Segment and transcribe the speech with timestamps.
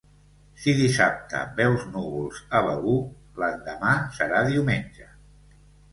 [0.61, 2.97] Si dissabte veus núvols a Begur,
[3.45, 5.11] l'endemà serà diumenge.